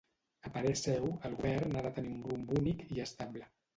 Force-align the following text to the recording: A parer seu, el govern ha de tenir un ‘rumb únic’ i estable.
A 0.47 0.51
parer 0.55 0.71
seu, 0.83 1.05
el 1.29 1.35
govern 1.41 1.77
ha 1.81 1.85
de 1.89 1.93
tenir 1.99 2.15
un 2.15 2.27
‘rumb 2.31 2.57
únic’ 2.63 2.83
i 2.97 3.05
estable. 3.05 3.51